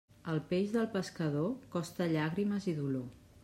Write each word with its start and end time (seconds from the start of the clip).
El 0.31 0.39
peix 0.53 0.71
del 0.75 0.87
pescador 0.95 1.53
costa 1.77 2.11
llàgrimes 2.17 2.69
i 2.73 2.75
dolor. 2.83 3.09